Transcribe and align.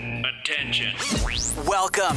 Attention. 0.00 0.94
Welcome. 1.66 2.16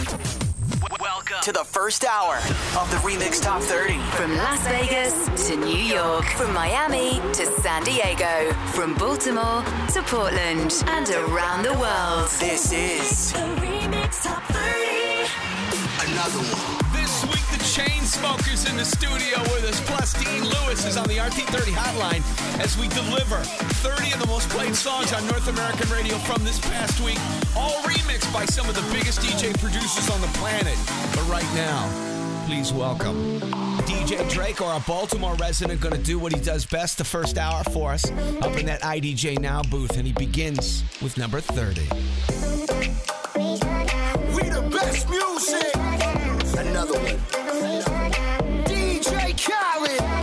Welcome 1.02 1.42
to 1.42 1.51
the 1.51 1.66
first 1.66 2.06
hour 2.06 2.38
of 2.79 2.90
the 2.92 2.98
Remix 3.04 3.44
Top 3.44 3.62
30. 3.62 3.98
From 4.16 4.38
Las 4.38 4.66
Vegas 4.70 5.50
to 5.50 5.58
New 5.58 5.75
York, 5.75 6.24
from 6.24 6.54
Miami 6.54 7.19
to 7.33 7.46
San 7.46 7.83
Diego, 7.83 8.54
from 8.68 8.93
Baltimore 8.93 9.66
to 9.91 10.02
Portland, 10.04 10.82
and 10.88 11.09
around 11.09 11.64
the 11.64 11.73
world. 11.73 12.30
This 12.39 12.71
is 12.71 13.33
the 13.33 13.39
Remix 13.39 14.23
Top 14.23 14.43
30. 14.43 16.09
Another 16.09 16.39
one. 16.39 16.82
The 17.73 17.79
Chainsmokers 17.81 18.69
in 18.69 18.77
the 18.77 18.85
studio 18.85 19.41
with 19.51 19.63
us, 19.63 19.81
plus 19.87 20.13
Dean 20.13 20.43
Lewis 20.43 20.85
is 20.85 20.95
on 20.95 21.07
the 21.07 21.17
RT30 21.17 21.73
hotline 21.73 22.21
as 22.59 22.77
we 22.77 22.87
deliver 22.89 23.37
30 23.81 24.13
of 24.13 24.19
the 24.19 24.27
most 24.27 24.47
played 24.49 24.75
songs 24.75 25.11
on 25.11 25.25
North 25.25 25.47
American 25.47 25.89
radio 25.89 26.15
from 26.19 26.43
this 26.43 26.59
past 26.59 27.01
week, 27.01 27.17
all 27.55 27.81
remixed 27.81 28.31
by 28.31 28.45
some 28.45 28.69
of 28.69 28.75
the 28.75 28.81
biggest 28.93 29.21
DJ 29.21 29.59
producers 29.59 30.07
on 30.11 30.21
the 30.21 30.28
planet. 30.37 30.78
But 31.15 31.28
right 31.28 31.51
now, 31.55 31.89
please 32.45 32.72
welcome 32.72 33.40
DJ 33.88 34.30
Drake, 34.30 34.62
or 34.62 34.76
a 34.76 34.80
Baltimore 34.81 35.34
resident, 35.36 35.81
going 35.81 35.95
to 35.95 36.03
do 36.03 36.20
what 36.20 36.31
he 36.31 36.40
does 36.42 36.67
best 36.67 37.00
the 37.00 37.03
first 37.03 37.40
hour 37.40 37.64
for 37.64 37.92
us 37.92 38.05
up 38.44 38.55
in 38.55 38.67
that 38.67 38.81
IDJ 38.81 39.40
Now 39.40 39.64
booth, 39.64 39.98
and 39.98 40.05
he 40.05 40.14
begins 40.14 40.84
with 41.02 41.17
number 41.17 41.42
30. 41.42 41.81
We 44.36 44.44
the 44.50 44.70
best 44.70 45.09
music. 45.09 46.12
Another 46.56 46.94
one. 46.94 47.18
DJ 48.66 49.34
Khaled. 49.38 50.23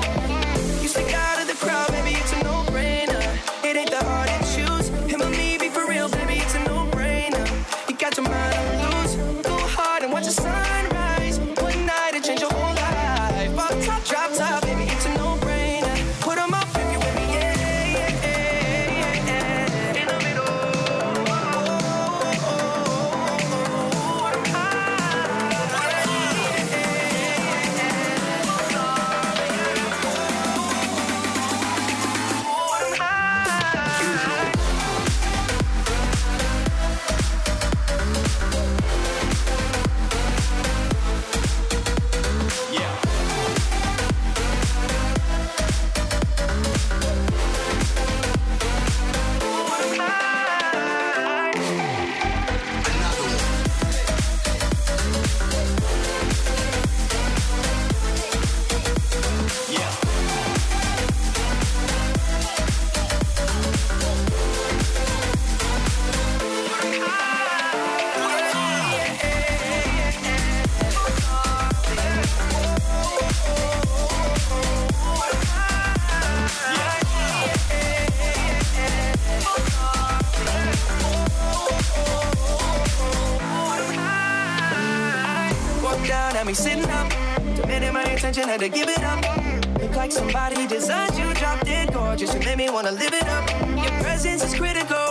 To 88.61 88.69
give 88.69 88.89
it 88.89 89.03
up. 89.03 89.81
Look 89.81 89.97
like 89.97 90.13
somebody 90.13 90.67
designed 90.67 91.17
you, 91.17 91.33
dropped 91.35 91.65
dead 91.65 91.95
gorgeous. 91.95 92.35
You 92.35 92.41
made 92.41 92.59
me 92.59 92.69
wanna 92.69 92.93
live 92.93 93.15
it 93.15 93.27
up. 93.27 93.49
Your 93.83 94.03
presence 94.03 94.45
is 94.45 94.55
critical. 94.55 95.07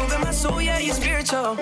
Moving 0.00 0.22
my 0.22 0.30
soul, 0.30 0.62
yeah, 0.62 0.78
you're 0.78 0.94
spiritual. 0.94 1.56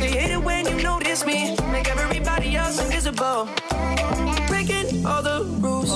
They 0.00 0.10
hate 0.10 0.32
it 0.32 0.42
when 0.42 0.68
you 0.68 0.82
notice 0.82 1.24
me. 1.24 1.56
Make 1.72 1.88
everybody 1.88 2.56
else 2.56 2.78
invisible. 2.78 3.48
Breaking 4.48 5.06
all 5.06 5.22
the 5.22 5.44
rules. 5.60 5.88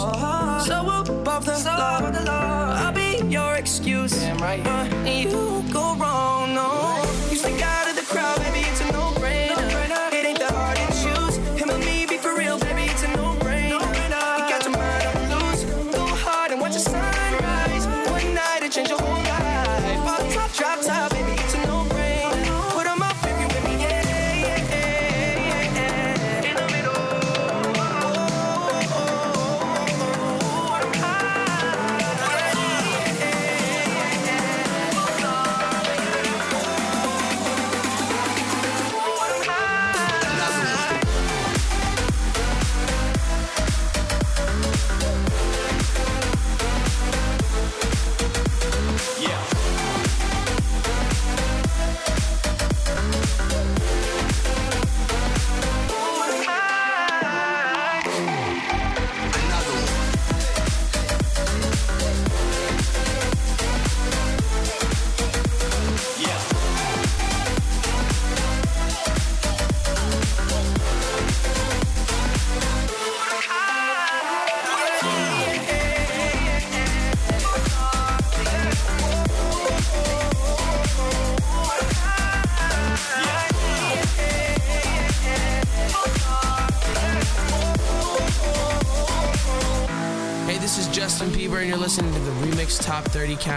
So 0.66 0.80
above 0.80 1.44
the, 1.44 2.22
law. 2.26 2.74
I'll 2.80 2.92
be 2.92 3.22
your 3.28 3.56
excuse. 3.56 4.12
Damn 4.12 4.40
Uh, 4.42 4.88
you 5.04 5.62
go 5.72 5.93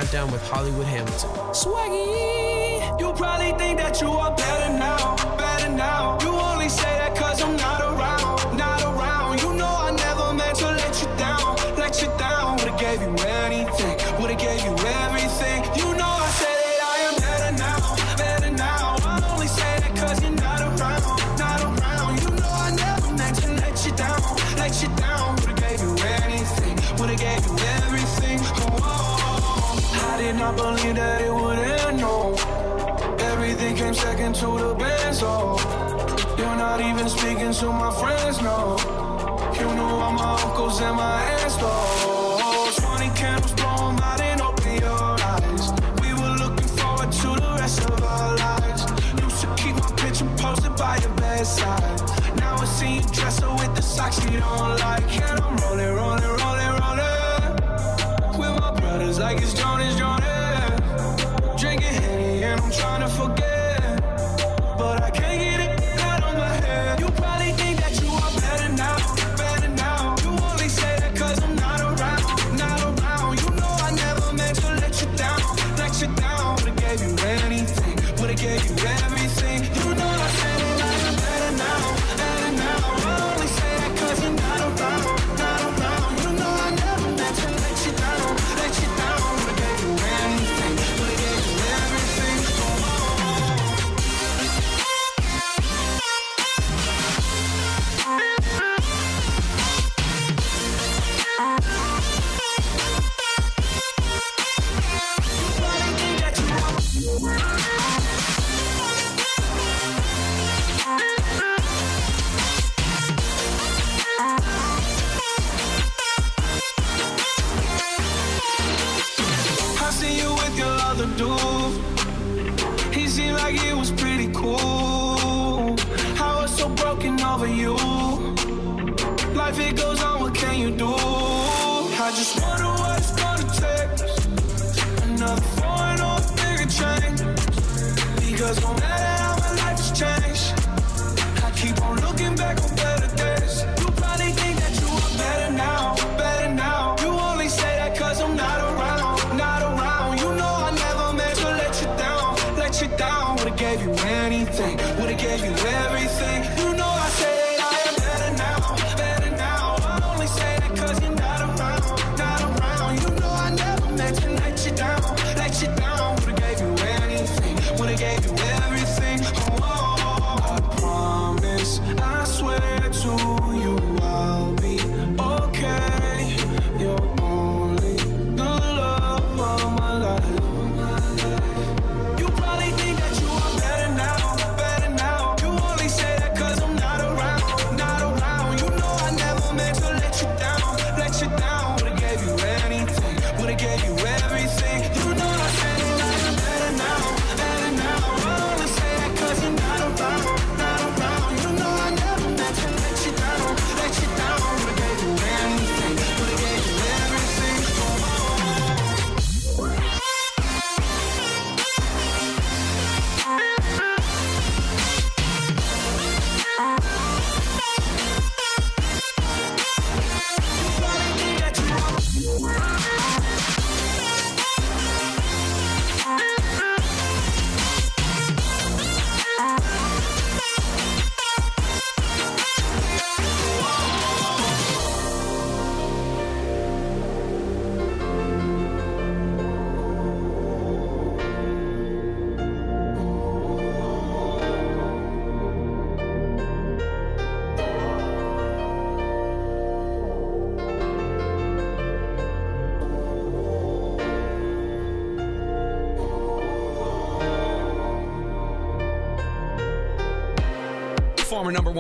30 0.08 0.18
Countdown 0.18 0.32
with 0.32 0.42
Hollywood 0.50 0.86
Hamilton. 0.86 1.30
Swaggy! 1.52 3.00
You 3.00 3.14
probably 3.14 3.52
think 3.58 3.78
that 3.80 4.00
you 4.02 4.10
are 4.10 4.34
better 4.36 4.74
now, 4.74 5.16
better 5.38 5.70
now. 5.70 6.18
You 6.22 6.30
only 6.30 6.70
say 6.70 6.98
that 7.00 7.16
cause 7.16 7.42
I'm 7.42 7.56
not 7.58 7.82
around, 7.82 8.58
not 8.58 8.82
around. 8.84 9.42
You 9.42 9.54
know 9.54 9.68
I 9.68 9.92
never 9.92 10.34
meant 10.34 10.58
to 10.60 10.68
let 10.68 11.02
you 11.02 11.08
down, 11.18 11.56
let 11.78 12.02
you 12.02 12.08
down. 12.18 12.58
Would've 12.58 12.80
gave 12.80 13.02
you 13.02 13.14
anything, 13.26 14.22
would've 14.22 14.38
gave 14.38 14.64
you 14.64 14.72
everything. 14.72 15.07
not 30.48 30.56
believe 30.56 30.96
that 30.96 31.22
it 31.22 31.34
would 31.34 31.60
end, 31.60 32.00
no. 32.00 32.34
Everything 33.32 33.76
came 33.76 33.94
second 33.94 34.34
to 34.36 34.46
the 34.46 34.74
band, 34.76 35.20
oh 35.22 35.58
You're 36.38 36.56
not 36.56 36.80
even 36.80 37.10
speaking 37.10 37.52
to 37.52 37.66
my 37.66 37.92
friends, 38.00 38.42
no. 38.42 38.78
You 39.60 39.68
know 39.76 39.92
all 40.04 40.14
my 40.14 40.42
uncles 40.44 40.80
and 40.82 40.96
my 40.96 41.22
aunts, 41.40 41.58
though. 41.58 42.72
20 42.80 43.10
candles 43.20 43.54
blow 43.54 43.92
out 44.08 44.22
and 44.22 44.42
open 44.42 44.76
your 44.76 45.16
eyes. 45.34 45.66
We 46.02 46.14
were 46.20 46.36
looking 46.44 46.70
forward 46.78 47.12
to 47.12 47.30
the 47.44 47.52
rest 47.60 47.80
of 47.90 48.02
our 48.04 48.38
lives. 48.38 48.84
Used 49.22 49.42
to 49.42 49.48
keep 49.62 49.76
my 49.76 49.92
picture 49.98 50.30
posted 50.38 50.76
by 50.78 50.98
your 50.98 51.14
bedside. 51.16 52.00
Now 52.38 52.56
I 52.56 52.66
see 52.66 52.96
you 52.96 53.02
dressed 53.12 53.44
up 53.44 53.60
with 53.60 53.76
the 53.76 53.82
socks 53.82 54.24
you 54.24 54.40
don't 54.40 54.80
like. 54.80 55.04
And 55.28 55.40
I'm 55.42 55.56
rolling, 55.58 55.94
rolling, 56.00 56.34
rolling, 56.42 56.74
rolling. 56.82 58.40
With 58.40 58.54
my 58.62 58.72
brothers 58.80 59.20
like 59.20 59.42
it's 59.42 59.54
Jonas, 59.54 59.98
Jonas. 59.98 60.17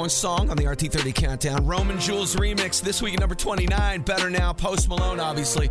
Song 0.09 0.49
on 0.49 0.57
the 0.57 0.63
RT30 0.63 1.13
Countdown. 1.13 1.65
Roman 1.65 1.99
Jewels 1.99 2.35
remix 2.35 2.81
this 2.81 3.01
week 3.01 3.13
at 3.13 3.19
number 3.19 3.35
29. 3.35 4.01
Better 4.01 4.29
Now, 4.29 4.53
Post 4.53 4.89
Malone, 4.89 5.19
obviously, 5.19 5.69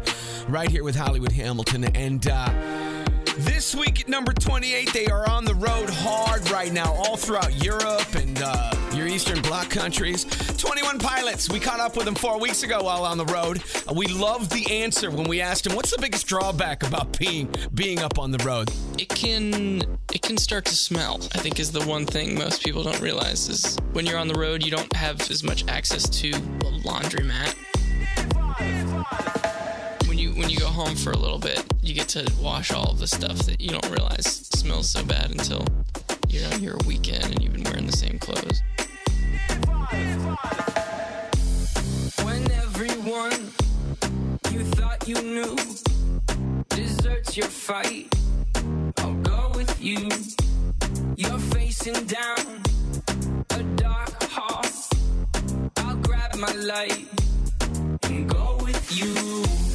right 0.49 0.71
here 0.71 0.85
with 0.85 0.95
Hollywood 0.95 1.33
Hamilton. 1.33 1.85
And 1.97 2.27
uh, 2.31 2.51
this 3.39 3.75
week 3.75 4.01
at 4.01 4.09
number 4.09 4.33
28, 4.33 4.93
they 4.93 5.07
are 5.07 5.29
on 5.29 5.45
the 5.45 5.55
road 5.55 5.91
hard 5.91 6.49
right 6.51 6.73
now, 6.73 6.93
all 6.93 7.17
throughout 7.17 7.65
Europe 7.65 8.15
and. 8.15 8.41
Uh, 8.43 8.86
Eastern 9.17 9.41
Bloc 9.41 9.71
countries. 9.71 10.27
21 10.59 10.99
Pilots, 10.99 11.49
we 11.49 11.59
caught 11.59 11.81
up 11.81 11.97
with 11.97 12.05
them 12.05 12.15
four 12.15 12.39
weeks 12.39 12.63
ago 12.63 12.83
while 12.83 13.03
on 13.03 13.17
the 13.17 13.25
road. 13.25 13.63
We 13.95 14.09
loved 14.09 14.53
the 14.53 14.83
answer 14.83 15.11
when 15.11 15.27
we 15.27 15.41
asked 15.41 15.67
him, 15.67 15.75
what's 15.75 15.91
the 15.91 15.99
biggest 15.99 16.27
drawback 16.27 16.87
about 16.87 17.19
being 17.19 17.49
being 17.73 18.01
up 18.01 18.19
on 18.19 18.31
the 18.31 18.45
road? 18.45 18.71
It 18.99 19.09
can 19.09 19.99
it 20.13 20.21
can 20.21 20.37
start 20.37 20.67
to 20.67 20.75
smell, 20.75 21.15
I 21.35 21.39
think 21.39 21.59
is 21.59 21.73
the 21.73 21.83
one 21.87 22.05
thing 22.05 22.35
most 22.35 22.63
people 22.63 22.83
don't 22.83 23.01
realize 23.01 23.49
is 23.49 23.79
when 23.95 24.05
you're 24.05 24.19
on 24.19 24.29
the 24.29 24.39
road, 24.39 24.63
you 24.63 24.71
don't 24.71 24.93
have 24.95 25.19
as 25.31 25.43
much 25.43 25.67
access 25.67 26.07
to 26.21 26.29
a 26.33 26.71
laundromat. 26.85 27.55
When 30.09 30.19
you 30.19 30.33
when 30.33 30.51
you 30.51 30.59
go 30.59 30.67
home 30.67 30.95
for 30.95 31.13
a 31.13 31.17
little 31.17 31.39
bit, 31.39 31.65
you 31.81 31.95
get 31.95 32.09
to 32.09 32.31
wash 32.39 32.71
all 32.71 32.91
of 32.91 32.99
the 32.99 33.09
stuff 33.09 33.39
that 33.47 33.63
you 33.63 33.71
don't 33.71 33.91
realize 33.91 34.27
smells 34.27 34.91
so 34.91 35.03
bad 35.03 35.31
until 35.31 35.65
you're 36.29 36.53
on 36.53 36.63
your 36.63 36.77
weekend 36.87 37.25
and 37.25 37.43
you've 37.43 37.55
been 37.55 37.65
wearing 37.65 37.87
the 37.87 37.97
same 37.97 38.19
clothes. 38.19 38.61
your 47.37 47.47
fight, 47.49 48.15
I'll 48.99 49.15
go 49.15 49.53
with 49.55 49.83
you. 49.83 50.09
You're 51.17 51.39
facing 51.39 52.07
down 52.07 52.63
a 53.51 53.63
dark 53.77 54.23
horse. 54.23 54.89
I'll 55.77 55.97
grab 55.97 56.35
my 56.37 56.53
light 56.53 57.07
and 58.05 58.29
go 58.29 58.59
with 58.63 58.97
you. 58.97 59.66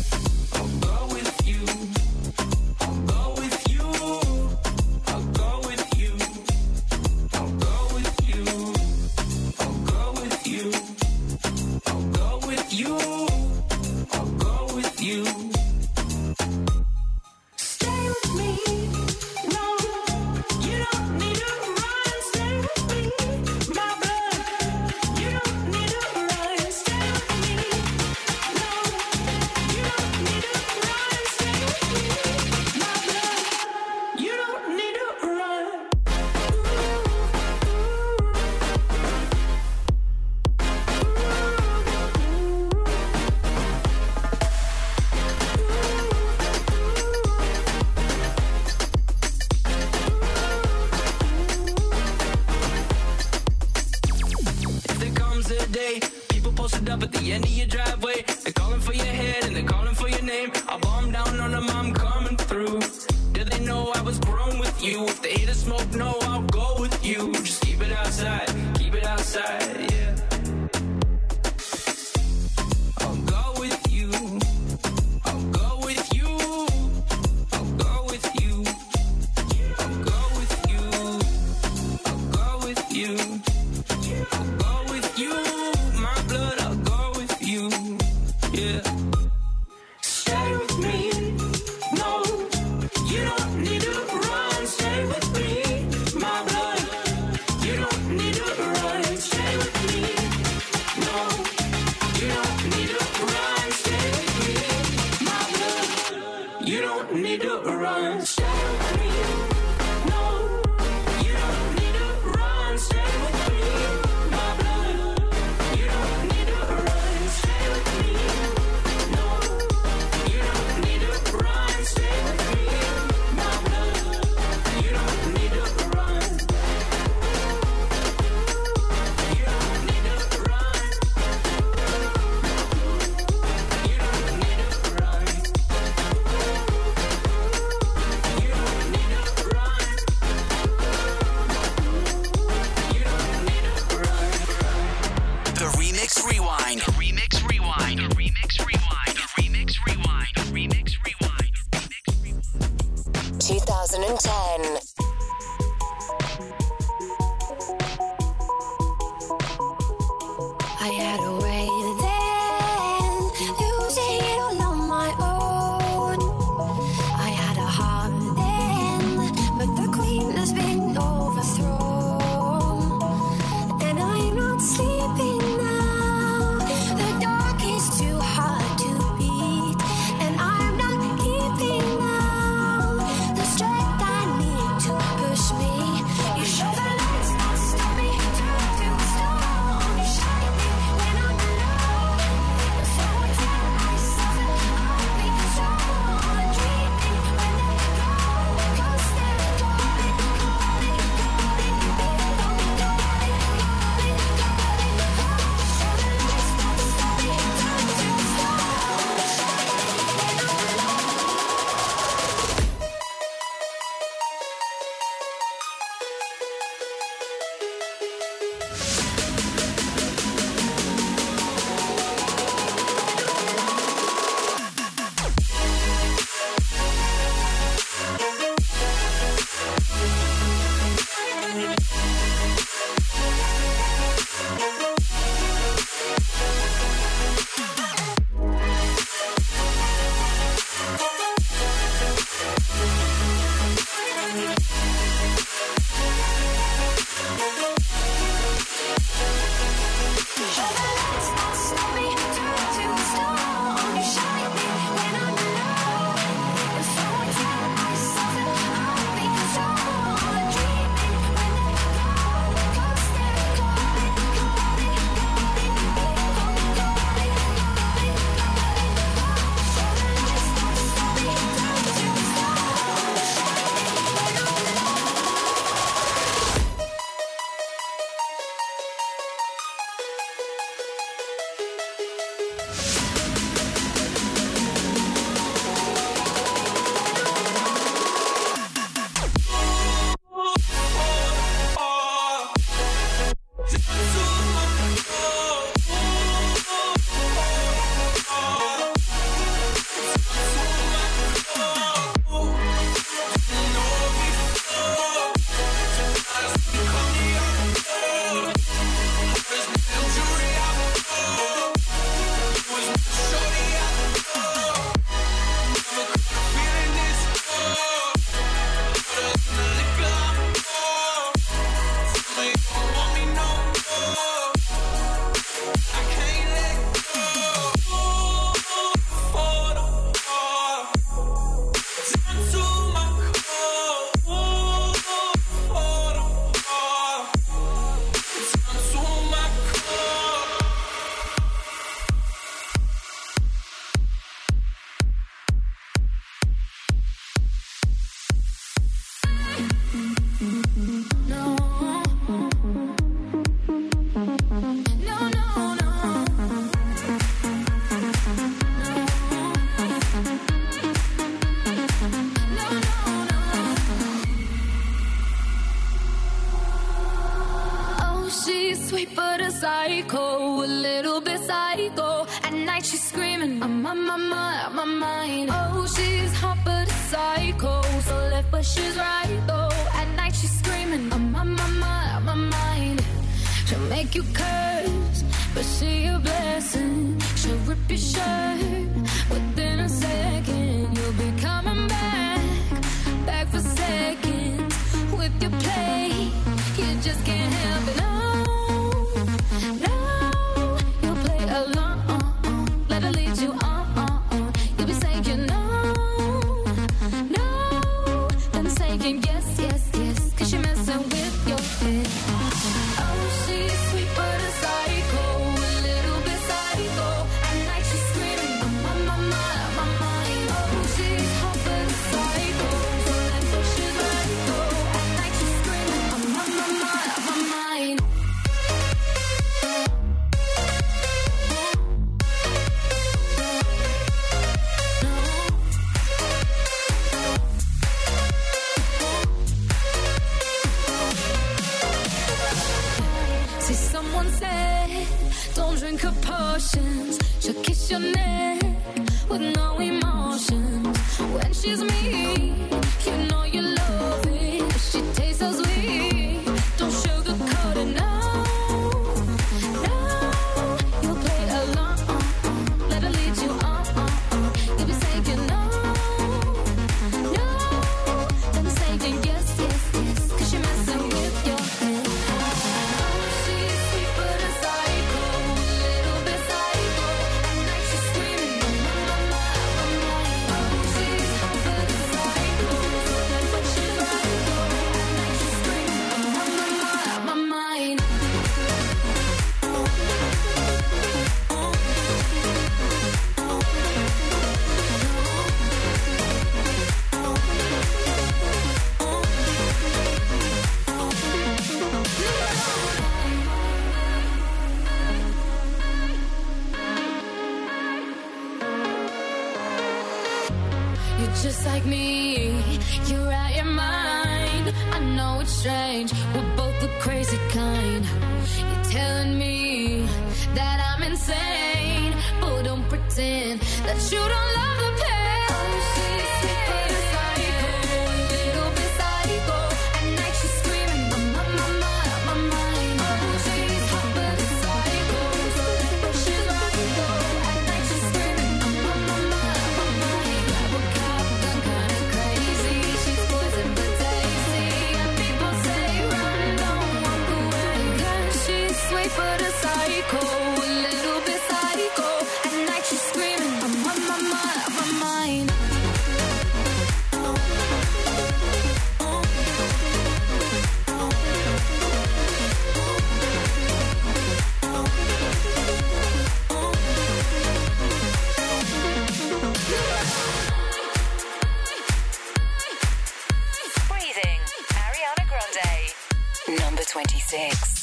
Number 577.32 577.81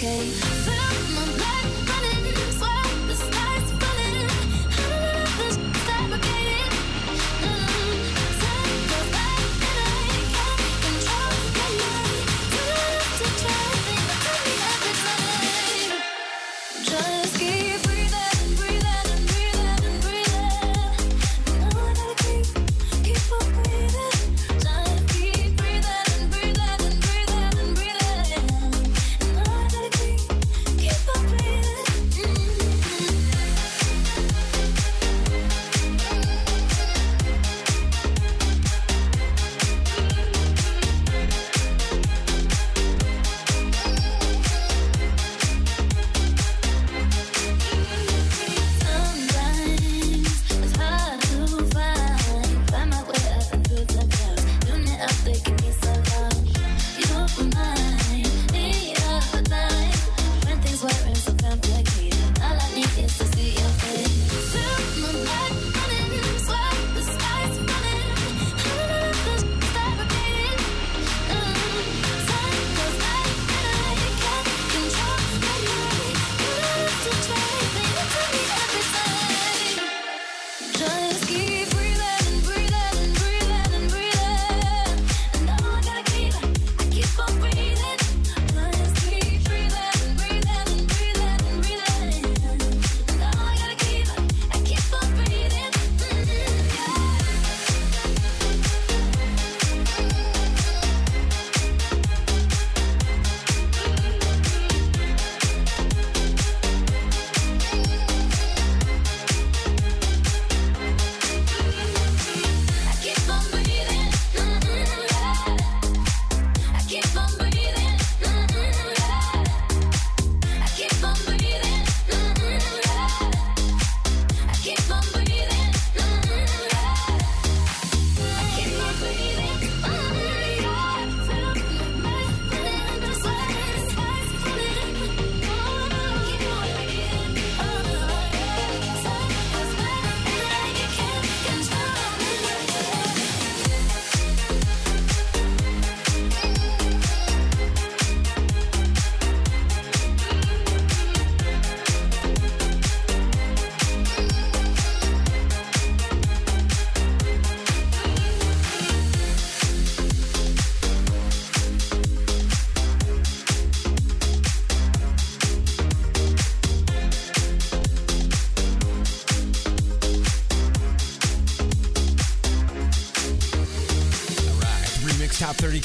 hesitate. 0.00 0.47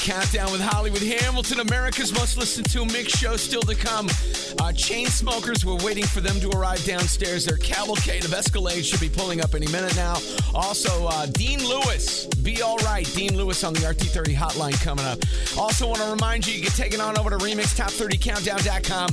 Countdown 0.04 0.52
with 0.52 0.60
Hollywood 0.60 1.00
Hamilton, 1.00 1.60
America's 1.60 2.12
most 2.12 2.36
listened 2.36 2.68
to 2.68 2.84
mix 2.84 3.16
show 3.16 3.38
still 3.38 3.62
to 3.62 3.74
come. 3.74 4.04
Uh, 4.04 4.70
Chainsmokers, 4.70 5.64
we're 5.64 5.82
waiting 5.82 6.04
for 6.04 6.20
them 6.20 6.38
to 6.40 6.50
arrive 6.50 6.84
downstairs. 6.84 7.46
Their 7.46 7.56
cavalcade 7.56 8.26
of 8.26 8.34
Escalade 8.34 8.84
should 8.84 9.00
be 9.00 9.08
pulling 9.08 9.40
up 9.40 9.54
any 9.54 9.66
minute 9.68 9.96
now. 9.96 10.18
Also, 10.54 11.06
uh, 11.06 11.24
Dean 11.24 11.66
Lewis, 11.66 12.26
be 12.26 12.60
all 12.60 12.76
right. 12.78 13.06
Dean 13.14 13.34
Lewis 13.34 13.64
on 13.64 13.72
the 13.72 13.80
RT30 13.80 14.34
hotline 14.34 14.78
coming 14.84 15.06
up. 15.06 15.20
Also, 15.56 15.86
want 15.88 16.02
to 16.02 16.10
remind 16.10 16.46
you, 16.46 16.52
you 16.52 16.64
can 16.64 16.72
take 16.72 16.92
it 16.92 17.00
on 17.00 17.16
over 17.18 17.30
to 17.30 17.38
RemixTop30Countdown.com. 17.38 19.08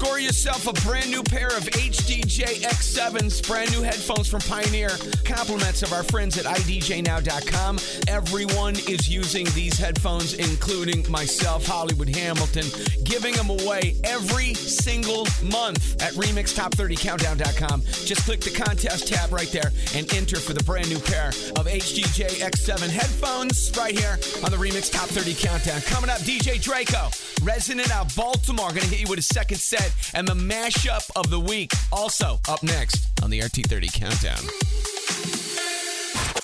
Score 0.00 0.20
yourself 0.20 0.68
a 0.68 0.72
brand 0.86 1.10
new 1.10 1.24
pair 1.24 1.48
of 1.48 1.64
HDJ 1.64 2.62
X7s, 2.62 3.44
brand 3.48 3.72
new 3.72 3.82
headphones 3.82 4.28
from 4.28 4.38
Pioneer. 4.42 4.90
Compliments 5.24 5.82
of 5.82 5.92
our 5.92 6.04
friends 6.04 6.38
at 6.38 6.44
IDJNow.com. 6.44 7.80
Everyone 8.06 8.74
is 8.88 9.08
using 9.08 9.46
these 9.56 9.76
headphones, 9.76 10.34
including 10.34 11.04
myself, 11.10 11.66
Hollywood 11.66 12.08
Hamilton, 12.14 12.66
giving 13.02 13.34
them 13.34 13.50
away 13.50 13.96
every 14.04 14.54
single 14.54 15.26
month 15.42 16.00
at 16.00 16.12
RemixTop30Countdown.com. 16.12 17.82
Just 17.82 18.24
click 18.24 18.38
the 18.38 18.50
contest 18.50 19.08
tab 19.08 19.32
right 19.32 19.50
there 19.50 19.72
and 19.96 20.14
enter 20.14 20.36
for 20.36 20.52
the 20.52 20.62
brand 20.62 20.88
new 20.90 21.00
pair 21.00 21.30
of 21.30 21.66
HDJ 21.66 22.38
X7 22.38 22.88
headphones 22.88 23.72
right 23.76 23.98
here 23.98 24.16
on 24.44 24.52
the 24.52 24.58
Remix 24.58 24.92
Top 24.92 25.08
30 25.08 25.34
Countdown. 25.34 25.80
Coming 25.80 26.08
up, 26.08 26.18
DJ 26.18 26.62
Draco, 26.62 27.08
resident 27.42 27.90
out 27.90 28.14
Baltimore, 28.14 28.68
going 28.68 28.82
to 28.82 28.86
hit 28.86 29.00
you 29.00 29.08
with 29.08 29.18
a 29.18 29.22
second 29.22 29.58
set 29.58 29.87
and 30.14 30.26
the 30.26 30.34
mashup 30.34 31.10
of 31.16 31.30
the 31.30 31.40
week. 31.40 31.72
Also 31.92 32.38
up 32.48 32.62
next 32.62 33.08
on 33.22 33.30
the 33.30 33.40
RT30 33.40 33.92
Countdown. 33.92 34.38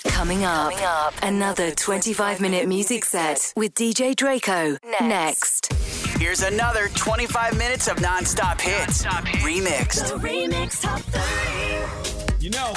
Coming 0.07 0.45
up, 0.45 0.71
Coming 0.73 0.85
up 0.85 1.15
another 1.23 1.71
25 1.73 2.41
minute 2.41 2.69
music 2.69 3.05
set 3.05 3.53
with 3.57 3.75
DJ 3.75 4.15
Draco. 4.15 4.77
Next. 5.01 5.73
Here's 6.19 6.43
another 6.43 6.89
25 6.95 7.59
minutes 7.59 7.89
of 7.89 8.01
non-stop 8.01 8.61
hits. 8.61 9.05
Remixed. 9.05 10.13
Remix 10.21 10.81
Top 10.81 11.01
30. 11.01 12.45
You 12.45 12.51
know, 12.51 12.73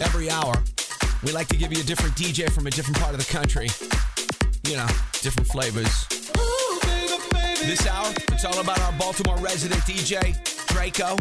every 0.00 0.30
hour, 0.30 0.54
we 1.24 1.32
like 1.32 1.48
to 1.48 1.56
give 1.56 1.72
you 1.72 1.80
a 1.80 1.84
different 1.84 2.14
DJ 2.14 2.50
from 2.50 2.66
a 2.66 2.70
different 2.70 2.98
part 3.00 3.14
of 3.14 3.18
the 3.18 3.32
country. 3.32 3.68
You 4.68 4.76
know, 4.76 4.86
different 5.20 5.48
flavors. 5.48 6.06
This 7.66 7.84
hour, 7.88 8.12
it's 8.30 8.44
all 8.44 8.60
about 8.60 8.80
our 8.82 8.92
Baltimore 8.92 9.36
resident 9.38 9.80
DJ, 9.80 10.38
Draco. 10.68 11.16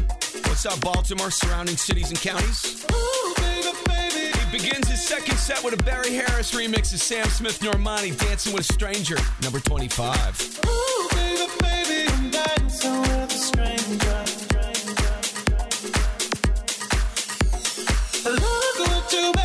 What's 0.47 0.63
up, 0.67 0.79
Baltimore, 0.79 1.31
surrounding 1.31 1.75
cities 1.75 2.09
and 2.09 2.21
counties? 2.21 2.85
He 2.85 4.51
begins 4.51 4.87
his 4.87 5.03
second 5.03 5.37
set 5.37 5.63
with 5.63 5.73
a 5.73 5.83
Barry 5.83 6.13
Harris 6.13 6.53
remix 6.53 6.93
of 6.93 7.01
Sam 7.01 7.25
Smith 7.29 7.59
Normani, 7.61 8.15
Dancing 8.19 8.53
with 8.53 8.69
a 8.69 8.73
Stranger, 8.73 9.17
number 9.41 9.59
25. 9.59 10.59
Look 18.23 18.79
what 18.79 19.44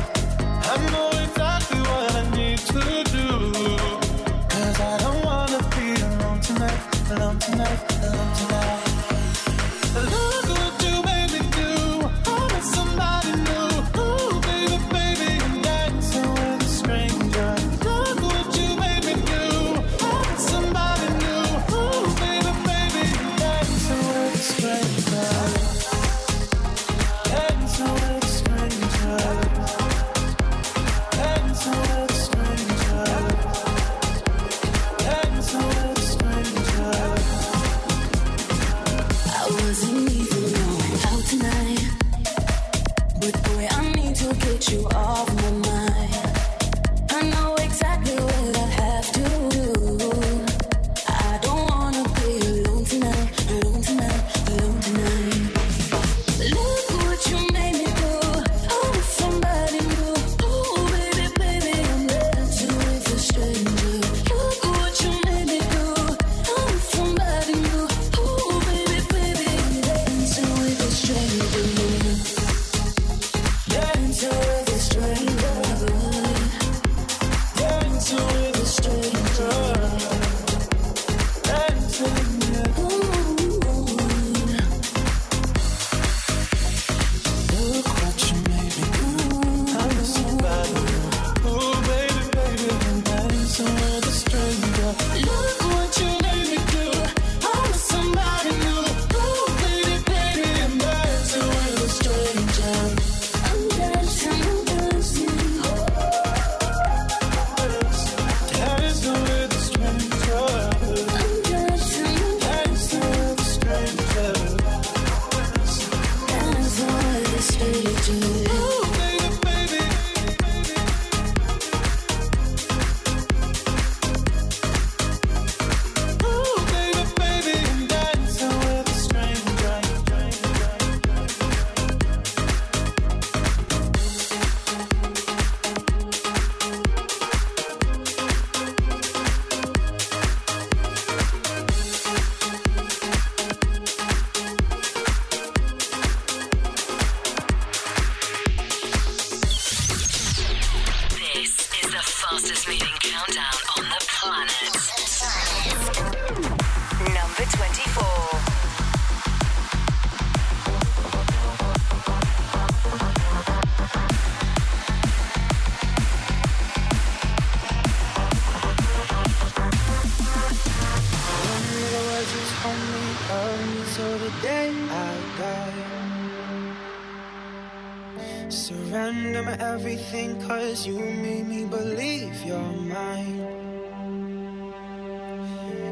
everything 180.13 180.47
cause 180.47 180.85
you 180.85 180.99
made 180.99 181.47
me 181.47 181.63
believe 181.63 182.43
you're 182.43 182.59
mine. 182.59 183.39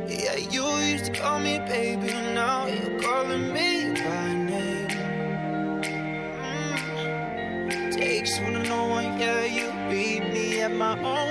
Yeah, 0.09 0.35
you 0.35 0.65
used 0.91 1.05
to 1.05 1.13
call 1.13 1.39
me 1.39 1.59
baby, 1.59 2.11
now 2.33 2.67
you're 2.67 2.99
calling 2.99 3.53
me 3.53 3.93
by 3.93 4.33
name. 4.33 4.89
Mm. 7.63 7.91
Takes 7.95 8.39
one 8.41 8.53
to 8.53 8.63
know 8.63 8.87
one, 8.87 9.19
yeah, 9.19 9.45
you 9.45 9.71
beat 9.89 10.33
me 10.33 10.61
at 10.63 10.71
my 10.71 10.99
own 10.99 11.28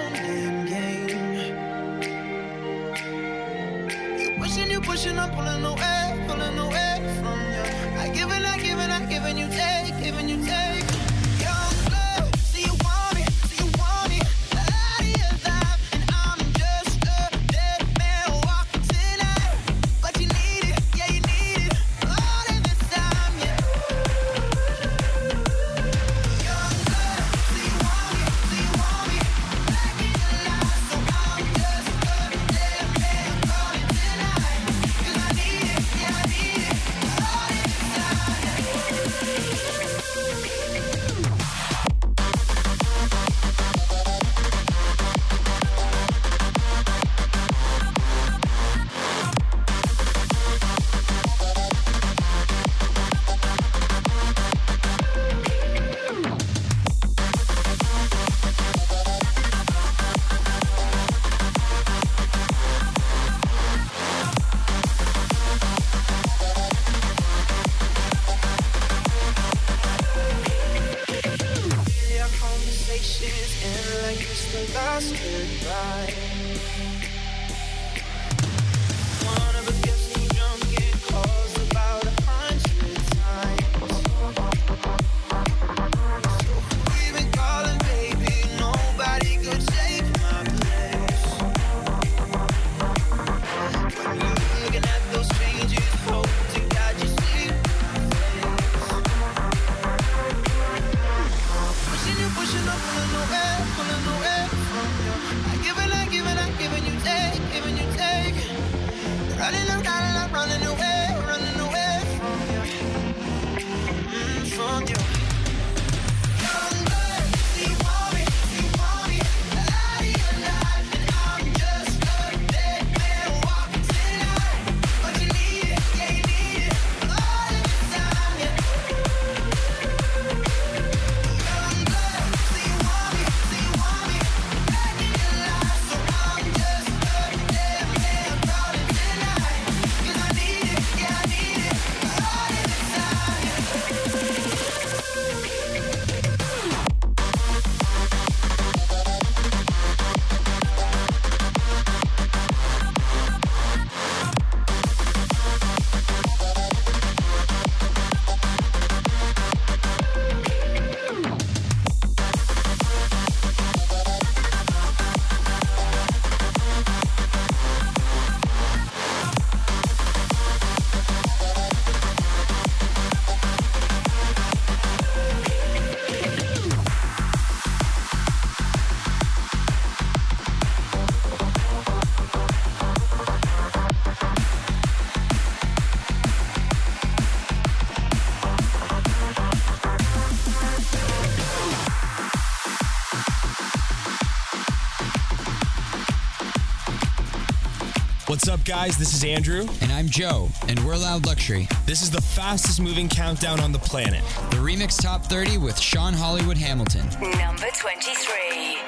What's 198.48 198.60
up, 198.62 198.66
guys? 198.66 198.96
This 198.96 199.12
is 199.12 199.24
Andrew. 199.24 199.66
And 199.82 199.92
I'm 199.92 200.06
Joe, 200.06 200.48
and 200.68 200.82
we're 200.82 200.96
Loud 200.96 201.26
Luxury. 201.26 201.68
This 201.84 202.00
is 202.00 202.10
the 202.10 202.22
fastest 202.22 202.80
moving 202.80 203.06
countdown 203.06 203.60
on 203.60 203.72
the 203.72 203.78
planet. 203.78 204.24
The 204.48 204.56
Remix 204.56 205.02
Top 205.02 205.26
30 205.26 205.58
with 205.58 205.78
Sean 205.78 206.14
Hollywood 206.14 206.56
Hamilton. 206.56 207.06
Number 207.20 207.66
23. 207.78 208.78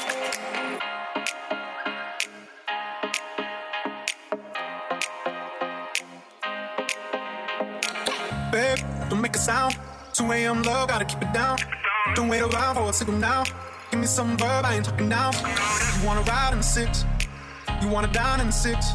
Babe, 8.51 8.79
don't 9.11 9.21
make 9.21 9.37
a 9.37 9.39
sound. 9.39 9.77
2 10.15 10.33
a.m. 10.33 10.63
love, 10.63 10.89
gotta 10.89 11.05
keep 11.05 11.21
it 11.21 11.35
down. 11.35 11.59
Don't 12.15 12.31
wait 12.31 12.41
around 12.41 12.77
for 12.77 12.89
a 12.89 12.93
signal 12.95 13.19
now. 13.19 13.45
Give 13.91 14.01
me 14.01 14.07
some 14.07 14.39
verb, 14.39 14.65
I 14.65 14.77
ain't 14.77 14.87
talking 14.87 15.11
now. 15.11 15.33
You 16.01 16.07
wanna 16.07 16.23
ride 16.23 16.53
in 16.53 16.59
the 16.61 16.65
six, 16.65 17.05
you 17.83 17.89
wanna 17.89 18.11
dine 18.11 18.41
in 18.41 18.47
the 18.47 18.53
six. 18.53 18.95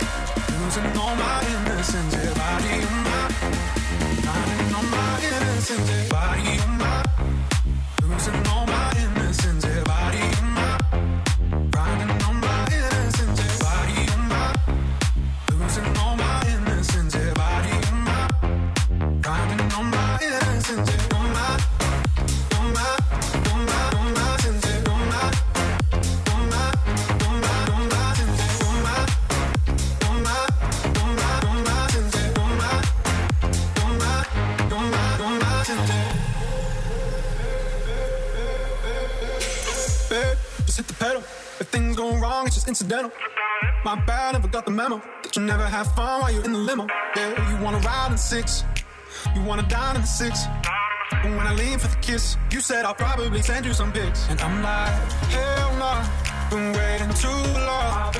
losing 0.73 0.97
all 0.97 1.15
my 1.15 1.43
innocence. 1.47 2.13
Yeah, 2.13 2.33
body 2.33 2.85
on 2.87 3.03
my, 3.03 3.27
finding 4.23 4.75
all 4.75 4.83
my 4.83 5.19
innocence. 5.27 5.89
Yeah, 5.89 6.07
body 6.09 6.59
on 6.61 6.77
my, 6.77 7.03
losing 8.03 8.47
all 8.47 8.65
my 8.65 8.91
innocence. 8.97 9.70
Incidental. 42.67 43.11
My 43.83 43.95
bad, 44.05 44.33
never 44.33 44.47
got 44.47 44.65
the 44.65 44.71
memo 44.71 45.01
that 45.23 45.35
you 45.35 45.41
never 45.41 45.65
have 45.65 45.87
fun 45.95 46.21
while 46.21 46.31
you're 46.31 46.43
in 46.43 46.53
the 46.53 46.59
limo. 46.59 46.87
Yeah, 47.15 47.49
you 47.49 47.63
wanna 47.63 47.79
ride 47.79 48.07
in 48.07 48.13
the 48.13 48.17
six, 48.17 48.63
you 49.35 49.41
wanna 49.43 49.63
dine 49.63 49.95
in 49.95 50.01
the 50.01 50.07
six. 50.07 50.45
But 51.11 51.31
when 51.37 51.45
I 51.45 51.53
lean 51.53 51.77
for 51.77 51.87
the 51.87 51.97
kiss, 51.97 52.37
you 52.51 52.61
said 52.61 52.85
I'll 52.85 52.95
probably 52.95 53.41
send 53.41 53.65
you 53.65 53.73
some 53.73 53.91
pics. 53.91 54.27
And 54.29 54.39
I'm 54.41 54.61
like, 54.63 55.11
hell 55.33 55.75
no, 55.77 55.93
been 56.49 56.73
waiting 56.73 57.13
too 57.15 57.27
long. 57.67 58.13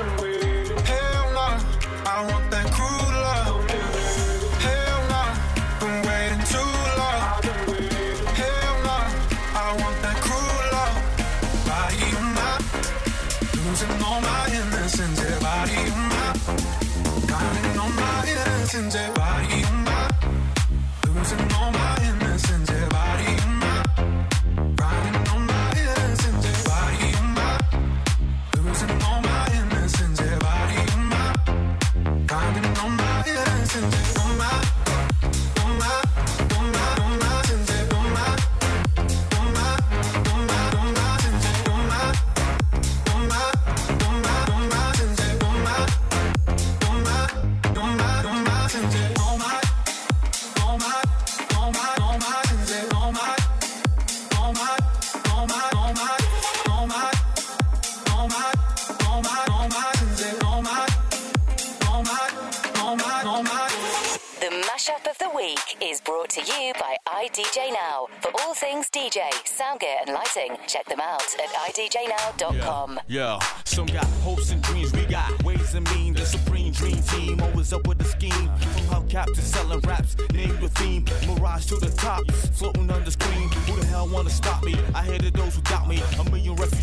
idjnow.com. 72.81 72.99
Yeah, 73.07 73.39
some 73.65 73.85
got 73.85 74.05
hopes 74.23 74.51
and 74.51 74.61
dreams, 74.61 74.91
we 74.93 75.05
got 75.05 75.43
ways 75.43 75.73
and 75.73 75.89
mean. 75.93 76.13
The 76.13 76.25
supreme 76.25 76.71
dream 76.71 77.01
team, 77.03 77.41
always 77.41 77.73
up 77.73 77.87
with 77.87 77.97
the 77.97 78.05
scheme. 78.05 78.31
From 78.31 79.03
hubcap 79.07 79.25
to 79.25 79.41
selling 79.41 79.79
raps, 79.81 80.15
name 80.33 80.59
the 80.59 80.69
theme. 80.69 81.05
Mirage 81.27 81.65
to 81.67 81.75
the 81.75 81.89
top, 81.91 82.29
floating 82.31 82.89
on 82.91 83.03
the 83.03 83.11
screen. 83.11 83.49
Who 83.67 83.79
the 83.79 83.85
hell 83.85 84.07
wanna 84.07 84.29
stop 84.29 84.63
me? 84.63 84.75
I 84.93 85.03
hated 85.03 85.33
those 85.33 85.55
who 85.55 85.61
doubt 85.61 85.87
me. 85.87 86.01
A 86.19 86.23
million 86.25 86.55
refugees 86.55 86.80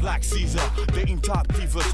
Black 0.00 0.22
Caesar, 0.22 0.60
dating 0.92 1.20
top 1.20 1.48
divas. 1.48 1.84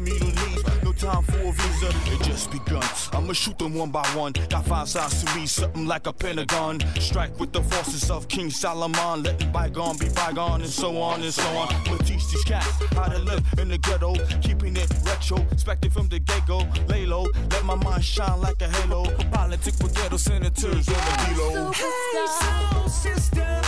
Middle 0.00 0.28
East, 0.28 0.82
no 0.82 0.92
time 0.92 1.22
for 1.22 1.38
a 1.38 1.52
visa. 1.52 1.88
It 2.12 2.22
just 2.22 2.50
begun. 2.50 2.82
I'ma 3.12 3.32
shoot 3.32 3.58
them 3.58 3.74
one 3.74 3.90
by 3.90 4.06
one. 4.08 4.32
Got 4.48 4.66
five 4.66 4.88
sides 4.88 5.24
to 5.24 5.38
me, 5.38 5.46
something 5.46 5.86
like 5.86 6.06
a 6.06 6.12
pentagon. 6.12 6.80
Strike 6.98 7.38
with 7.40 7.52
the 7.52 7.62
forces 7.62 8.10
of 8.10 8.28
King 8.28 8.50
Solomon. 8.50 9.22
Let 9.22 9.38
the 9.38 9.46
bygone 9.46 9.98
be 9.98 10.08
bygone, 10.10 10.62
and 10.62 10.70
so 10.70 11.00
on 11.00 11.22
and 11.22 11.32
so 11.32 11.48
on. 11.56 11.68
We'll 11.88 11.98
teach 11.98 12.26
these 12.30 12.44
cats 12.44 12.66
how 12.92 13.06
to 13.06 13.18
live 13.18 13.44
in 13.58 13.68
the 13.68 13.78
ghetto, 13.78 14.14
keeping 14.40 14.76
it 14.76 14.90
retro. 15.04 15.38
Expected 15.52 15.92
from 15.92 16.08
the 16.08 16.18
get-go, 16.18 16.66
lay 16.88 17.06
low. 17.06 17.26
Let 17.50 17.64
my 17.64 17.74
mind 17.74 18.04
shine 18.04 18.40
like 18.40 18.60
a 18.62 18.68
halo. 18.68 19.04
Politics 19.30 19.82
with 19.82 19.94
ghetto 19.94 20.16
senators 20.16 20.88
on 20.88 20.94
the 20.94 21.34
D-Lo. 21.34 21.72
Hey, 21.72 22.26
soul 22.26 22.88
sister, 22.88 23.60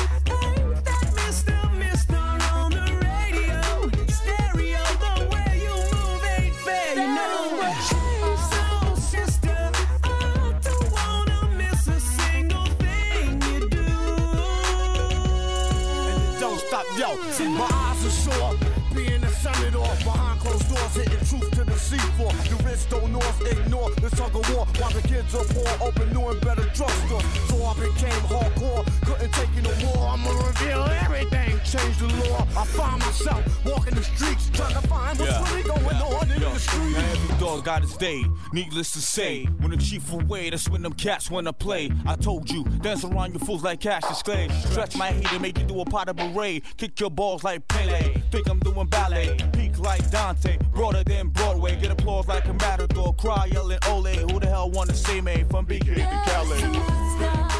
ignore 23.46 23.90
tug 24.16 24.34
of 24.36 24.54
war 24.54 24.66
while 24.78 24.90
the 24.90 25.02
kids 25.02 25.34
are 25.34 25.44
poor. 25.44 25.88
Open 25.88 26.12
new 26.12 26.28
and 26.28 26.40
better 26.40 26.62
drugstores. 26.76 27.24
So 27.48 27.64
I 27.64 27.74
became 27.74 28.22
hardcore. 28.30 28.84
Couldn't 29.06 29.32
take 29.32 29.48
it 29.56 29.64
no 29.64 29.74
more. 29.86 30.08
I'ma 30.08 30.30
reveal 30.46 30.82
everything. 31.02 31.60
Change 31.64 31.98
the 31.98 32.08
law. 32.28 32.46
I 32.56 32.64
find 32.66 32.98
myself 33.00 33.42
walking 33.64 33.94
the 33.94 34.02
streets 34.02 34.50
trying 34.52 34.74
to 34.74 34.86
find 34.88 35.18
what's 35.18 35.50
really 35.50 35.62
going 35.62 35.96
on 35.96 36.30
in 36.30 36.40
the 36.40 36.58
street. 36.58 36.92
Now 36.92 37.12
every 37.12 37.38
dog 37.38 37.64
got 37.64 37.82
his 37.82 37.96
day. 37.96 38.24
Needless 38.52 38.92
to 38.92 39.00
say, 39.00 39.44
when 39.60 39.70
the 39.70 39.76
chief 39.76 40.12
away, 40.12 40.50
that's 40.50 40.68
when 40.68 40.82
them 40.82 40.92
cats 40.92 41.30
wanna 41.30 41.52
play. 41.52 41.90
I 42.06 42.16
told 42.16 42.50
you, 42.50 42.64
dance 42.82 43.04
around 43.04 43.32
your 43.32 43.40
fools 43.40 43.62
like 43.62 43.80
Cassius 43.80 44.22
Clay. 44.22 44.48
Stretch 44.66 44.96
my 44.96 45.12
heat 45.12 45.32
and 45.32 45.42
make 45.42 45.58
you 45.58 45.64
do 45.64 45.80
a 45.80 45.84
pot 45.84 46.08
of 46.08 46.16
beret. 46.16 46.64
Kick 46.76 46.98
your 47.00 47.10
balls 47.10 47.44
like 47.44 47.66
Pele. 47.68 48.20
Think 48.30 48.48
I'm 48.48 48.58
doing 48.58 48.86
ballet. 48.88 49.36
Peak 49.52 49.78
like 49.78 50.10
Dante. 50.10 50.58
Broader 50.74 51.04
than 51.04 51.28
Broadway. 51.28 51.76
Get 51.80 51.90
applause 51.90 52.28
like 52.28 52.46
a 52.46 52.54
matador. 52.54 53.14
Cry 53.14 53.46
yelling 53.46 53.78
oh, 53.86 54.01
Ole. 54.02 54.32
Who 54.32 54.40
the 54.40 54.48
hell 54.48 54.68
wanna 54.70 54.94
see 54.94 55.20
me 55.20 55.44
from 55.48 55.64
BK 55.64 55.94
to 55.94 56.30
Cali? 56.30 57.51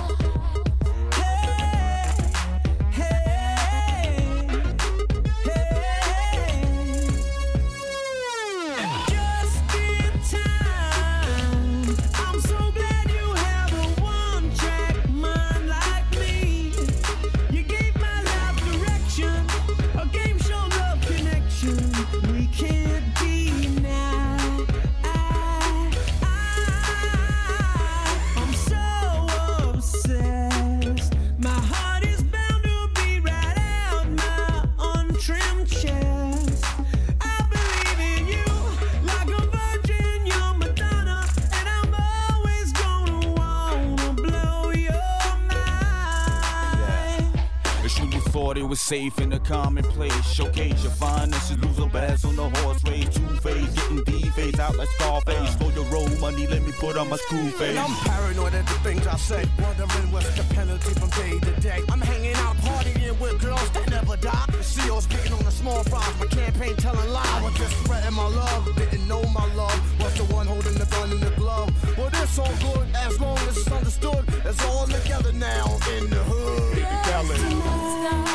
Commonplace. 49.45 50.27
Showcase 50.33 50.83
your 50.83 50.93
finest 50.93 51.51
and 51.51 51.65
lose 51.65 51.79
a 51.79 51.87
bass 51.87 52.25
on 52.25 52.37
the 52.37 52.49
horse 52.61 52.83
race. 52.85 53.09
Two 53.09 53.27
face, 53.39 53.73
getting 53.75 54.05
D 54.05 54.31
face 54.31 54.59
out 54.59 54.77
like 54.77 54.89
Scarface. 54.91 55.55
For 55.57 55.71
your 55.73 55.85
roll 55.87 56.09
money, 56.21 56.47
let 56.47 56.63
me 56.63 56.73
put 56.73 56.97
on 56.97 57.09
my 57.09 57.17
screw 57.17 57.51
face. 57.51 57.71
And 57.71 57.79
I'm 57.79 57.95
paranoid 58.05 58.55
at 58.55 58.67
the 58.67 58.75
things 58.85 59.07
I 59.07 59.17
say. 59.17 59.45
Wondering 59.61 60.13
what's 60.13 60.35
the 60.37 60.45
penalty 60.55 60.93
from 60.95 61.11
day 61.11 61.39
to 61.39 61.61
day. 61.61 61.81
I'm 61.91 62.01
hanging 62.01 62.35
out, 62.35 62.57
partying 62.57 63.19
with 63.21 63.41
girls 63.41 63.71
that 63.71 63.91
never 63.91 64.17
die. 64.17 64.45
The 64.49 64.59
CEO's 64.59 65.07
beating 65.07 65.33
on 65.33 65.45
the 65.45 65.51
small 65.51 65.83
fries. 65.85 66.15
My 66.19 66.27
campaign 66.27 66.77
telling 66.77 67.11
lies. 67.11 67.27
I 67.27 67.43
was 67.43 67.55
just 67.55 67.77
spreading 67.85 68.15
my 68.15 68.29
love. 68.29 68.75
Didn't 68.77 69.07
know 69.09 69.23
my 69.25 69.47
love 69.55 69.81
was 70.01 70.15
the 70.15 70.25
one 70.35 70.47
holding 70.47 70.75
the 70.75 70.87
gun 70.87 71.11
in 71.11 71.21
the 71.21 71.31
glove. 71.31 71.71
Well, 71.97 72.11
it's 72.13 72.39
all 72.39 72.55
good 72.61 72.89
as 72.97 73.21
long 73.21 73.39
as 73.39 73.57
it's 73.57 73.71
understood. 73.71 74.25
It's 74.45 74.65
all 74.67 74.87
together 74.87 75.33
now 75.33 75.67
in 75.97 76.11
the 76.11 76.23
hood. 76.25 76.79
From 77.07 77.27
BK 77.27 78.32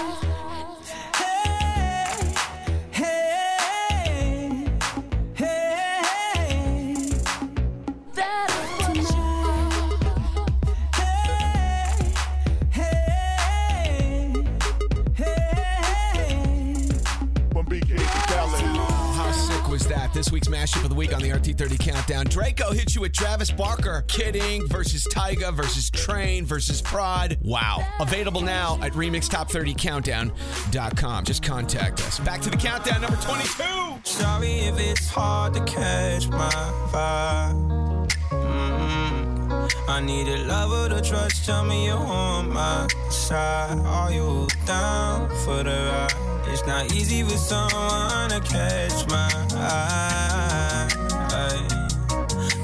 This 20.17 20.31
week's 20.31 20.47
mashup 20.47 20.83
of 20.83 20.89
the 20.89 20.95
week 20.95 21.13
on 21.13 21.21
the 21.21 21.29
RT30 21.29 21.77
countdown. 21.77 22.25
Draco 22.25 22.71
hits 22.71 22.95
you 22.95 23.01
with 23.01 23.13
Travis 23.13 23.51
Barker. 23.51 24.03
Kidding 24.07 24.67
versus 24.67 25.05
Tyga 25.13 25.53
versus 25.53 25.91
Train 25.91 26.43
versus 26.43 26.81
Prod. 26.81 27.37
Wow. 27.43 27.87
Available 27.99 28.41
now 28.41 28.79
at 28.81 28.93
remixtop30countdown.com. 28.93 31.23
Just 31.23 31.43
contact 31.43 32.01
us. 32.01 32.19
Back 32.21 32.41
to 32.41 32.49
the 32.49 32.57
countdown 32.57 33.01
number 33.01 33.17
22. 33.17 33.63
Sorry 34.05 34.53
if 34.61 34.79
it's 34.79 35.07
hard 35.07 35.53
to 35.53 35.63
catch 35.65 36.27
my 36.29 36.49
vibe. 36.89 38.09
Mm-hmm. 38.31 39.67
I 39.87 40.01
need 40.01 40.27
a 40.27 40.45
lover 40.45 40.89
to 40.95 41.01
trust. 41.07 41.45
Tell 41.45 41.63
me 41.63 41.85
you're 41.85 41.95
on 41.95 42.51
my 42.51 42.87
side. 43.11 43.77
Are 43.85 44.11
you 44.11 44.47
down 44.65 45.29
for 45.45 45.61
the 45.61 45.91
ride? 45.91 46.26
It's 46.49 46.65
not 46.65 46.93
easy 46.93 47.23
with 47.23 47.39
someone 47.39 48.29
to 48.29 48.39
catch 48.41 49.07
my 49.09 49.29
eye. 49.53 50.87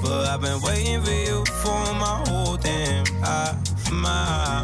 But 0.02 0.28
I've 0.30 0.42
been 0.42 0.62
waiting 0.62 1.02
for 1.02 1.12
you 1.12 1.46
for 1.62 1.94
my 1.96 2.24
whole 2.28 2.58
damn 2.58 3.06
life. 3.22 3.92
My 3.92 4.64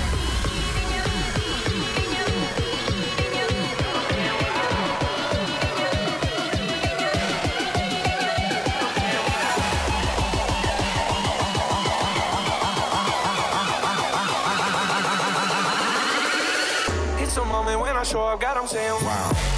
I 18.01 18.03
show 18.03 18.23
up, 18.23 18.39
God, 18.39 18.57
I'm 18.57 18.65
saying 18.65 19.05
wow. 19.05 19.50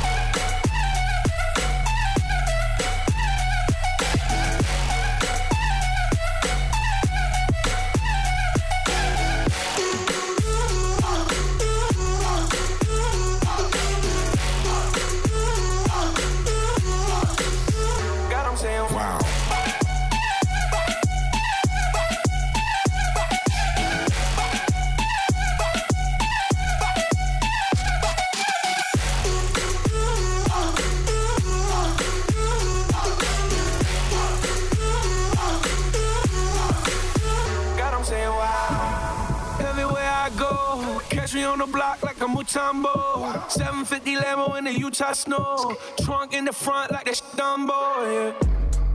750 43.85 44.25
Lambo 44.25 44.57
in 44.57 44.63
the 44.63 44.71
Utah 44.71 45.11
snow. 45.11 45.75
Trunk 46.03 46.33
in 46.33 46.45
the 46.45 46.53
front 46.53 46.91
like 46.91 47.05
that 47.05 47.21
Dumbo, 47.35 47.73
yeah. 48.07 48.49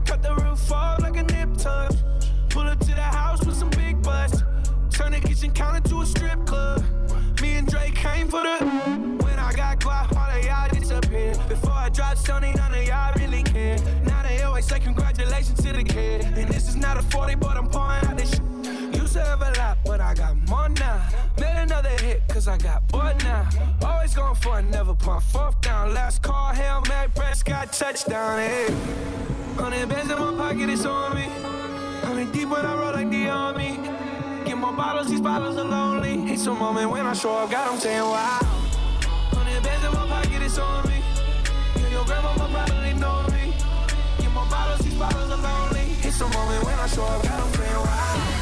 Cut 0.06 0.22
the 0.22 0.34
roof 0.36 0.72
off 0.72 1.00
like 1.00 1.16
a 1.16 1.24
nip 1.24 1.58
tuck. 1.58 1.92
Pull 2.48 2.62
up 2.62 2.80
to 2.80 2.86
the 2.86 3.02
house 3.02 3.44
with 3.44 3.56
some 3.56 3.68
big 3.70 4.00
butts. 4.02 4.42
Turn 4.90 5.12
the 5.12 5.20
kitchen 5.20 5.50
counter 5.52 5.86
to 5.90 6.00
a 6.00 6.06
strip 6.06 6.46
club. 6.46 6.82
Me 7.42 7.56
and 7.56 7.68
Drake 7.68 7.96
came 7.96 8.28
for 8.28 8.40
the. 8.40 8.64
When 9.22 9.38
I 9.38 9.52
got 9.52 9.82
quiet, 9.82 10.16
all 10.16 10.30
of 10.30 10.44
y'all 10.44 10.68
disappear. 10.70 11.34
Before 11.48 11.72
I 11.72 11.90
dropped 11.90 12.18
Stoney, 12.18 12.52
none 12.54 12.74
of 12.74 12.86
y'all 12.86 13.12
really 13.16 13.42
care. 13.42 13.78
Now 14.06 14.22
they 14.22 14.40
always 14.42 14.66
say 14.66 14.80
congratulations 14.80 15.62
to 15.64 15.72
the 15.72 15.84
kid. 15.84 16.24
And 16.24 16.48
this 16.48 16.66
is 16.66 16.76
not 16.76 16.96
a 16.96 17.02
40, 17.02 17.34
but 17.34 17.58
I'm 17.58 17.68
pouring 17.68 18.06
out 18.06 18.16
this 18.16 18.30
shit. 18.30 18.94
Used 18.94 19.12
to 19.12 19.20
have 19.22 19.42
a 19.42 19.52
lot, 19.58 19.78
but 19.84 20.00
I 20.00 20.14
got 20.14 20.34
more 20.48 20.70
now. 20.70 21.06
Made 21.38 21.62
another 21.62 21.90
hit, 21.90 22.22
cause 22.28 22.48
I 22.48 22.56
got 22.56 22.88
bored 22.88 23.22
now. 23.22 23.46
Always 24.08 24.16
going 24.16 24.34
for 24.36 24.58
it, 24.58 24.70
never 24.70 24.94
punt 24.94 25.22
fourth 25.22 25.60
down. 25.60 25.92
Last 25.92 26.22
call, 26.22 26.54
Hail 26.54 26.82
Mary, 26.88 27.08
Prescott, 27.14 27.72
touchdown, 27.74 28.38
hey. 28.38 28.74
Hundred 29.56 29.86
bands 29.88 30.10
in 30.10 30.18
my 30.18 30.32
pocket, 30.32 30.70
it's 30.70 30.86
on 30.86 31.14
me. 31.14 31.26
Hundred 32.02 32.32
deep 32.32 32.48
when 32.48 32.64
I 32.64 32.74
roll 32.74 32.92
like 32.92 33.10
the 33.10 33.28
army. 33.28 33.78
Get 34.46 34.56
more 34.56 34.72
bottles, 34.72 35.10
these 35.10 35.20
bottles 35.20 35.58
are 35.58 35.64
lonely. 35.64 36.32
It's 36.32 36.46
a 36.46 36.54
moment 36.54 36.90
when 36.90 37.04
I 37.04 37.12
show 37.12 37.36
up, 37.36 37.50
God, 37.50 37.70
I'm 37.70 37.78
saying 37.78 38.00
wow. 38.00 38.38
Hundred 39.36 39.62
bands 39.62 39.84
in 39.84 39.92
my 39.92 40.06
pocket, 40.06 40.42
it's 40.42 40.58
on 40.58 40.88
me. 40.88 41.02
Yeah, 41.76 41.88
your 41.90 42.04
grandma 42.06 42.32
probably 42.34 42.94
know 42.94 43.26
me. 43.28 43.52
Get 44.20 44.32
more 44.32 44.46
bottles, 44.46 44.80
these 44.86 44.94
bottles 44.94 45.30
are 45.30 45.36
lonely. 45.36 45.84
It's 46.00 46.18
a 46.18 46.28
moment 46.28 46.64
when 46.64 46.78
I 46.78 46.86
show 46.86 47.04
up, 47.04 47.22
God, 47.24 47.40
I'm 47.42 47.52
saying 47.52 47.74
wow. 47.74 48.37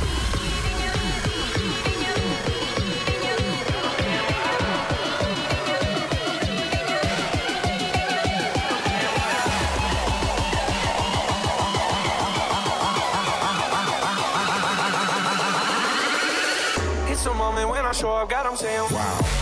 Show 17.96 18.12
up, 18.12 18.28
God, 18.28 18.44
I'm 18.44 18.56
saying 18.56 18.92
wow. 18.92 19.35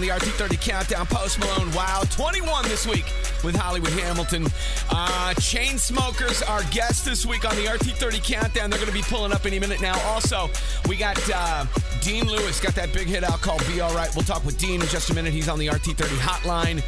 On 0.00 0.06
the 0.06 0.12
RT30 0.14 0.58
Countdown. 0.62 1.04
Post 1.04 1.38
Malone 1.40 1.70
Wow 1.74 2.00
21 2.10 2.64
this 2.68 2.86
week 2.86 3.04
with 3.44 3.54
Hollywood 3.54 3.92
Hamilton. 3.92 4.46
Uh, 4.88 5.34
Chainsmokers, 5.36 6.48
our 6.48 6.62
guest 6.70 7.04
this 7.04 7.26
week 7.26 7.44
on 7.44 7.54
the 7.56 7.64
RT30 7.64 8.24
Countdown. 8.24 8.70
They're 8.70 8.78
going 8.78 8.90
to 8.90 8.96
be 8.96 9.02
pulling 9.02 9.30
up 9.30 9.44
any 9.44 9.58
minute 9.58 9.82
now. 9.82 10.00
Also, 10.06 10.48
we 10.88 10.96
got 10.96 11.20
uh, 11.34 11.66
Dean 12.00 12.26
Lewis, 12.26 12.60
got 12.60 12.74
that 12.76 12.94
big 12.94 13.08
hit 13.08 13.24
out 13.24 13.42
called 13.42 13.62
Be 13.66 13.82
Alright. 13.82 14.08
We'll 14.16 14.24
talk 14.24 14.42
with 14.46 14.56
Dean 14.56 14.80
in 14.80 14.86
just 14.86 15.10
a 15.10 15.14
minute. 15.14 15.34
He's 15.34 15.50
on 15.50 15.58
the 15.58 15.66
RT30 15.66 16.16
hotline. 16.16 16.80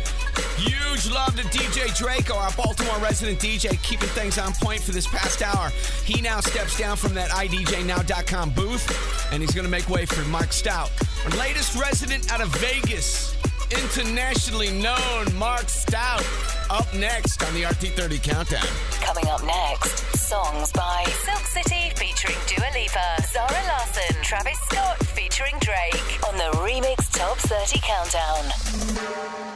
Huge 0.56 1.12
love 1.12 1.36
to 1.36 1.42
DJ 1.48 1.94
Draco, 1.94 2.34
our 2.34 2.52
Baltimore 2.52 2.96
resident 2.96 3.40
DJ, 3.40 3.82
keeping 3.82 4.08
things 4.08 4.38
on 4.38 4.54
point 4.54 4.80
for 4.80 4.92
this 4.92 5.06
past 5.06 5.42
hour. 5.42 5.68
He 6.06 6.22
now 6.22 6.40
steps 6.40 6.78
down 6.78 6.96
from 6.96 7.12
that 7.12 7.28
IDJNow.com 7.28 8.54
booth, 8.54 9.30
and 9.32 9.42
he's 9.42 9.52
going 9.52 9.66
to 9.66 9.70
make 9.70 9.90
way 9.90 10.06
for 10.06 10.26
Mark 10.30 10.54
Stout. 10.54 10.90
Latest 11.30 11.80
resident 11.80 12.32
out 12.32 12.40
of 12.40 12.48
Vegas, 12.56 13.36
internationally 13.70 14.72
known 14.72 15.32
Mark 15.36 15.68
Stout, 15.68 16.26
up 16.68 16.92
next 16.94 17.44
on 17.44 17.54
the 17.54 17.62
RT30 17.62 18.20
Countdown. 18.20 18.66
Coming 19.00 19.28
up 19.28 19.42
next, 19.44 19.98
songs 20.16 20.72
by 20.72 21.04
Silk 21.24 21.46
City 21.46 21.92
featuring 21.94 22.36
Dua 22.48 22.66
Lipa, 22.74 23.22
Zara 23.32 23.62
Larsson, 23.68 24.16
Travis 24.22 24.58
Scott 24.68 24.98
featuring 25.06 25.54
Drake 25.60 26.18
on 26.28 26.36
the 26.36 26.50
Remix 26.58 27.12
Top 27.12 27.38
30 27.38 27.78
Countdown. 27.80 29.51